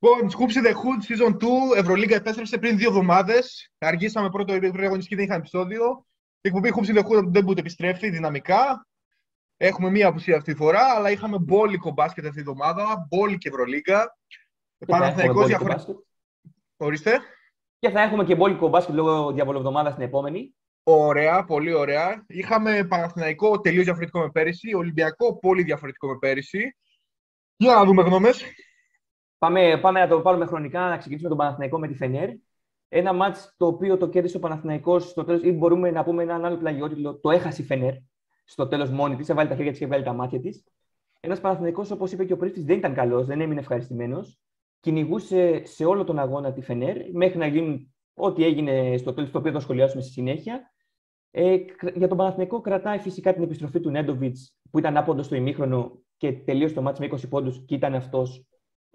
[0.00, 3.72] Λοιπόν, Scoops the Hood Season 2, Ευρωλίγκα επέστρεψε πριν δύο εβδομάδες.
[3.78, 6.06] Αργήσαμε πρώτο αγωνιστική, δεν είχαμε επεισόδιο.
[6.40, 8.86] Η εκπομπή Hoops the Hood δεν μπορεί επιστρέφει δυναμικά.
[9.56, 14.16] Έχουμε μία απουσία αυτή τη φορά, αλλά είχαμε μπόλικο μπάσκετ αυτή τη εβδομάδα, μπόλικη Ευρωλίγκα.
[14.86, 16.04] Παναθηναϊκός διαφορετικό.
[16.76, 17.18] Ορίστε.
[17.78, 20.54] Και θα έχουμε και μπόλικο μπάσκετ λόγω διαβολοβδομάδας στην επόμενη.
[20.82, 22.24] Ωραία, πολύ ωραία.
[22.26, 26.76] Είχαμε Παναθηναϊκό τελείως διαφορετικό με πέρυσι, Ολυμπιακό πολύ διαφορετικό με πέρυσι.
[27.56, 28.42] Για να δούμε γνώμες.
[29.38, 32.30] Πάμε, πάμε να το πάρουμε χρονικά, να ξεκινήσουμε τον Παναθηναϊκό με τη Φενέρ.
[32.88, 36.44] Ένα μάτς το οποίο το κέρδισε ο Παναθηναϊκός στο τέλος, ή μπορούμε να πούμε έναν
[36.44, 37.94] άλλο πλαγιότιτλο, το έχασε η Φενέρ
[38.44, 40.64] στο τέλος μόνη της, έβαλε τα χέρια της και έβαλε τα μάτια της.
[41.20, 44.38] Ένας Παναθηναϊκός, όπως είπε και ο Πρίστης, δεν ήταν καλός, δεν έμεινε ευχαριστημένος.
[44.80, 49.38] Κυνηγούσε σε όλο τον αγώνα τη Φενέρ, μέχρι να γίνουν ό,τι έγινε στο τέλος, το
[49.38, 50.72] οποίο θα σχολιάσουμε στη συνέχεια.
[51.30, 51.56] Ε,
[51.94, 56.32] για τον Παναθηναϊκό κρατάει φυσικά την επιστροφή του Νέντοβιτς, που ήταν άποντος στο ημίχρονο και
[56.32, 58.46] τελείωσε το μάτς με 20 πόντους και ήταν αυτός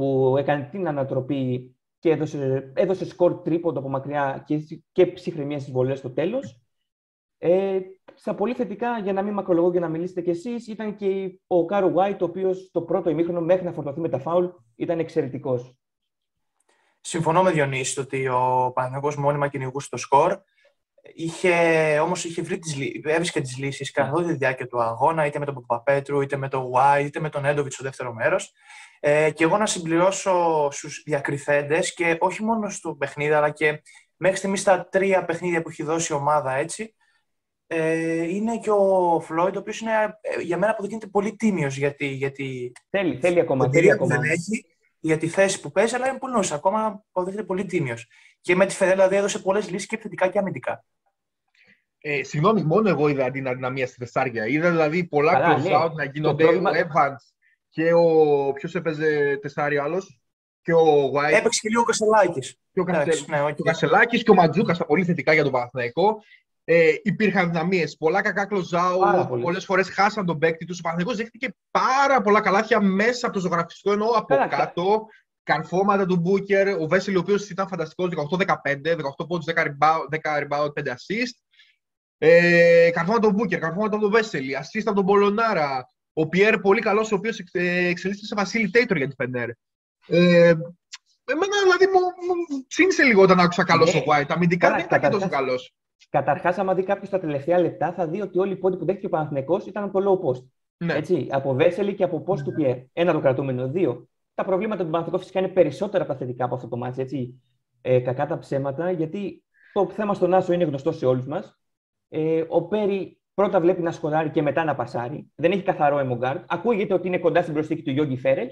[0.00, 5.72] που έκανε την ανατροπή και έδωσε, έδωσε σκορ τρίποντο από μακριά και, και ψυχραιμία στις
[5.72, 6.60] βολές στο τέλος.
[7.38, 7.80] Ε,
[8.14, 11.64] στα πολύ θετικά, για να μην μακρολογώ και να μιλήσετε κι εσείς, ήταν και ο
[11.64, 15.74] Κάρο White, ο οποίος το πρώτο ημίχρονο μέχρι να φορτωθεί με τα φάουλ ήταν εξαιρετικός.
[17.00, 20.40] Συμφωνώ με Διονύση ότι ο Παναγιώτος μόνιμα κυνηγούσε το σκορ.
[21.14, 25.38] Είχε, όμως είχε βρει τις, έβρισκε τις λύσεις καθ' όλη τη διάρκεια του αγώνα, είτε
[25.38, 28.52] με τον Παπαπέτρου, είτε με τον White, είτε με τον Έντοβιτς στο δεύτερο μέρος.
[29.00, 33.82] Ε, και εγώ να συμπληρώσω στους διακριθέντες και όχι μόνο στο παιχνίδι, αλλά και
[34.16, 36.94] μέχρι στιγμής τα τρία παιχνίδια που έχει δώσει η ομάδα, έτσι,
[37.66, 42.06] ε, είναι και ο Φλόιντ, ο οποίος είναι, ε, για μένα αποδεικνύεται πολύ τίμιος γιατί,
[42.06, 44.16] γιατί θέλει, θέλει ακόμα, θέλει ακόμα.
[44.16, 44.64] δεν έχει
[45.00, 48.08] για τη θέση που παίζει, αλλά είναι πολύ νόης, ακόμα αποδεικνύεται πολύ τίμιος.
[48.40, 50.84] Και με τη Φεδέλα δηλαδή έδωσε πολλές λύσεις και θετικά και αμυντικά.
[52.00, 54.46] Ε, συγγνώμη, μόνο εγώ είδα την αδυναμία στη Θεσσάρια.
[54.46, 55.70] Είδα δηλαδή πολλά close ναι.
[55.74, 56.44] out να γίνονται.
[56.44, 56.70] Πρόβλημα...
[56.70, 57.32] Ο Evans
[57.68, 58.52] και ο.
[58.52, 60.20] Ποιος έπαιζε τεσσάρι άλλος;
[60.62, 61.32] Και ο White.
[61.32, 62.58] Έπαιξε και λίγο ο Κασελάκης.
[62.72, 63.24] Και ο, Κασε...
[63.28, 63.56] ναι, okay.
[63.58, 66.22] ο Κασελάκης και ο Ματζούκα τα πολύ θετικά για τον Παναθηναϊκό.
[66.72, 67.96] Ε, υπήρχαν δυναμίες.
[67.96, 69.28] Πολλά κακά κλοζάου.
[69.42, 70.78] Πολλές φορές χάσαν τον παίκτη τους.
[70.78, 75.06] Ο Παναθηναϊκός δέχτηκε πάρα πολλά καλάθια μέσα από το ζωγραφιστικό ενώ από Άρα, κάτω.
[75.42, 76.68] Καρφώματα του Μπούκερ.
[76.68, 81.34] Ο Βέσελ, ο οποίος ήταν φανταστικός 18-15, 18 πόντους, 10 rebound, 5 assist.
[82.18, 85.86] Ε, καρφώματα του Μπούκερ, καρφώματα του Βέσελ, assist από τον Πολωνάρα.
[86.12, 87.38] Ο Πιέρ, πολύ καλός, ο οποίος
[87.90, 89.48] εξελίσσεται σε facilitator για την Φενέρ.
[90.06, 90.54] Ε,
[91.24, 94.00] εμένα δηλαδή μου, μου ψήνισε λίγο όταν άκουσα καλός ναι.
[94.00, 94.28] ο White.
[94.28, 95.74] Αμυντικά δεν ήταν και τόσο καλός.
[96.08, 99.06] Καταρχάς, άμα δει κάποιος τα τελευταία λεπτά, θα δει ότι όλοι οι πόντοι που δέχτηκε
[99.06, 100.44] ο Παναθηναϊκός ήταν από το low post.
[100.76, 100.94] Ναι.
[100.94, 102.42] Έτσι, από Βέσελη και από post ναι.
[102.42, 102.76] του Πιέρ.
[102.92, 103.68] Ένα το κρατούμενο.
[103.68, 104.08] Δύο.
[104.34, 107.00] Τα προβλήματα του Παναθηναϊκού φυσικά είναι περισσότερα από τα θετικά από αυτό το μάτι.
[107.00, 107.42] Έτσι.
[107.80, 111.58] Ε, κακά τα ψέματα, γιατί το θέμα στον Άσο είναι γνωστό σε όλους μας.
[112.08, 115.30] Ε, ο Πέρι πρώτα βλέπει να σκοράρει και μετά να πασάρει.
[115.34, 116.44] Δεν έχει καθαρό εμογκάρτ.
[116.48, 118.46] Ακούγεται ότι είναι κοντά στην προσθήκη του Γιώργη Φέρε.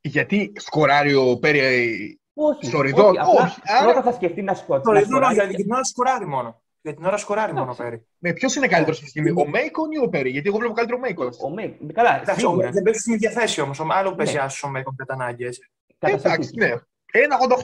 [0.00, 3.08] Γιατί σκοράρει ο Πέρι όχι, στο ριδό.
[3.08, 3.60] Όχι, όχι.
[3.82, 5.04] Πρώτα θα σκεφτεί να σκοράρει.
[5.04, 6.62] Στο ριδό, για την ώρα σκοράρει μόνο.
[6.82, 8.06] Για την ώρα σκοράρει μόνο ο Πέρι.
[8.18, 10.98] Με ποιος είναι καλύτερος στη στιγμή, ο Μέικον ή ο Πέρι, γιατί εγώ βλέπω καλύτερο
[10.98, 11.30] Μέικον.
[11.42, 11.92] Ο Μέικον.
[11.92, 12.22] Καλά,
[12.70, 13.80] δεν παίζει στην ίδια θέση όμως.
[13.90, 14.40] Άλλο παίζει ναι.
[14.40, 15.48] άσος ο Μέικον κατά ανάγκη.
[15.98, 16.70] Εντάξει, ναι.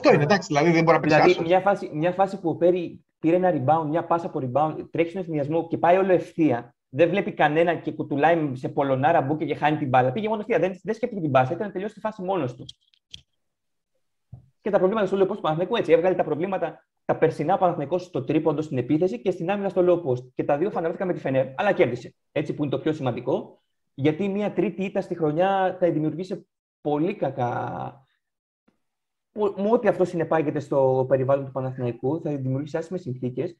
[0.03, 2.55] 1,88 είναι, εντάξει, δηλαδή δεν μπορεί να πει Δηλαδή, μια φάση, μια φάση που ο
[2.55, 6.75] Πέρι πήρε ένα rebound, μια πάσα από rebound, τρέχει στον ευθυνιασμό και πάει όλο ευθεία.
[6.89, 10.11] Δεν βλέπει κανένα και κουτουλάει σε πολωνάρα μπουκε και χάνει την μπάλα.
[10.11, 10.59] Πήγε μόνο ευθεία.
[10.59, 12.65] Δεν, δεν σκέφτηκε την μπάσα, ήταν τελειώσει τη φάση μόνος του.
[14.61, 15.91] Και τα προβλήματα στο low post του έτσι.
[15.91, 20.09] Έβγαλε τα προβλήματα τα περσινά Παναθηναϊκός στο τρίποντο στην επίθεση και στην άμυνα στο low
[20.09, 20.31] post.
[20.33, 22.15] Και τα δύο φανερώθηκαν με τη Φενέρ, αλλά κέρδισε.
[22.31, 23.61] Έτσι που είναι το πιο σημαντικό.
[23.93, 26.47] Γιατί μια τρίτη ήττα στη χρονιά θα δημιουργήσει
[26.81, 28.05] πολύ κακά
[29.35, 33.57] με ό,τι αυτό συνεπάγεται στο περιβάλλον του Παναθηναϊκού, θα δημιουργήσει άσχημες συνθήκες.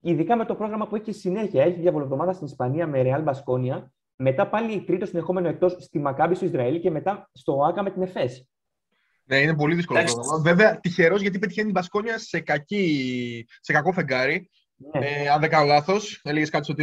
[0.00, 1.62] Ειδικά με το πρόγραμμα που έχει συνέχεια.
[1.62, 3.84] Έχει διαβολοβδομάδα στην Ισπανία με Real Baskonia.
[4.16, 8.02] Μετά πάλι τρίτο συνεχόμενο εκτός στη Μακάμπη στο Ισραήλ και μετά στο Άκα με την
[8.02, 8.48] ΕΦΕΣ.
[9.24, 10.42] Ναι, είναι πολύ δύσκολο το πρόγραμμα.
[10.42, 14.50] Βέβαια, τυχερός γιατί πετυχαίνει την Μπασκόνια σε, κακή, σε κακό φεγγάρι.
[14.76, 15.06] Ναι.
[15.06, 16.70] Ε, αν δεν κάνω λάθος, έλεγες κάτι στο